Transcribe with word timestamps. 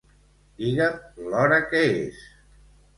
Digue'm 0.61 1.29
l'hora 1.29 1.63
que 1.69 1.85
és. 1.95 2.29